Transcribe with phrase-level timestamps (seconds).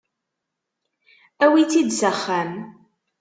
[1.43, 2.51] Awit-tt-id s axxam.